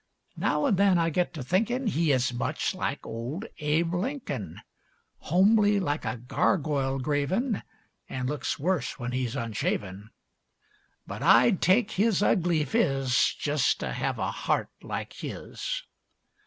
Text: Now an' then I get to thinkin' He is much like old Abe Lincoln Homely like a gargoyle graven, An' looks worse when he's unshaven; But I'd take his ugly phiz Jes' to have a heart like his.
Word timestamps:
Now 0.35 0.65
an' 0.65 0.77
then 0.77 0.97
I 0.97 1.11
get 1.11 1.31
to 1.35 1.43
thinkin' 1.43 1.85
He 1.85 2.11
is 2.11 2.33
much 2.33 2.73
like 2.73 3.05
old 3.05 3.45
Abe 3.59 3.93
Lincoln 3.93 4.59
Homely 5.19 5.79
like 5.79 6.05
a 6.05 6.17
gargoyle 6.17 6.97
graven, 6.97 7.61
An' 8.09 8.25
looks 8.25 8.57
worse 8.57 8.97
when 8.97 9.11
he's 9.11 9.35
unshaven; 9.35 10.09
But 11.05 11.21
I'd 11.21 11.61
take 11.61 11.91
his 11.91 12.23
ugly 12.23 12.65
phiz 12.65 13.35
Jes' 13.45 13.75
to 13.75 13.93
have 13.93 14.17
a 14.17 14.31
heart 14.31 14.71
like 14.81 15.13
his. 15.13 15.83